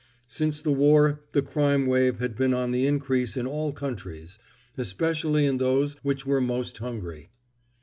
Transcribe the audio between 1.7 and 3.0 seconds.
wave had been on the